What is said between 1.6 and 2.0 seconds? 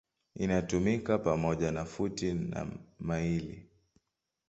na